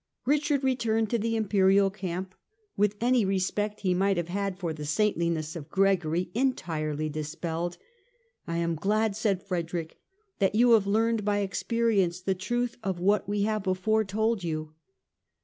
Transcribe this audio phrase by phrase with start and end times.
[0.25, 2.33] Richard returned to the Imperial camp
[2.75, 7.77] with any respect he might have had for the saintliness of Gregory entirely dispelled."
[8.47, 9.99] I am glad," said Frederick,"
[10.39, 14.73] that you have learned by experience the truth of what we have before told you."